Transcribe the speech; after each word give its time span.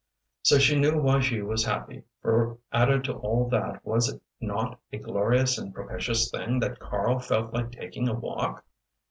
So 0.41 0.57
she 0.57 0.79
knew 0.79 0.99
why 0.99 1.19
she 1.19 1.43
was 1.43 1.63
happy, 1.63 2.01
for 2.23 2.57
added 2.73 3.03
to 3.03 3.13
all 3.13 3.47
that 3.49 3.85
was 3.85 4.09
it 4.09 4.19
not 4.39 4.79
a 4.91 4.97
glorious 4.97 5.59
and 5.59 5.71
propitious 5.71 6.31
thing 6.31 6.59
that 6.61 6.79
Karl 6.79 7.19
felt 7.19 7.53
like 7.53 7.71
taking 7.71 8.07
a 8.09 8.15
walk? 8.15 8.63